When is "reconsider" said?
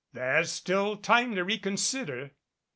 1.43-2.31